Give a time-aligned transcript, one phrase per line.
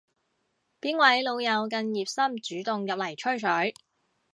[0.81, 3.75] 邊位老友咁熱心主動入嚟吹水